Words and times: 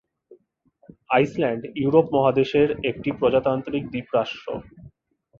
Iceland 1.09 1.63
Europe 1.75 2.05
মহাদেশের 2.15 2.69
একটি 2.89 3.09
প্রজাতান্ত্রিক 3.19 3.83
দ্বীপ 3.91 4.07
রাষ্ট্র। 4.13 4.47